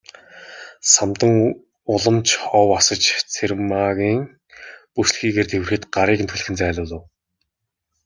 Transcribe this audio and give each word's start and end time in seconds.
Самдан 0.93 1.35
улам 1.93 2.17
ч 2.27 2.29
ов 2.59 2.69
асаж 2.79 3.01
Цэрэгмаагийн 3.33 4.19
бүсэлхийгээр 4.93 5.47
тэврэхэд 5.49 5.83
гарыг 5.95 6.19
нь 6.21 6.29
түлхэн 6.31 6.55
зайлуулав. 6.59 7.03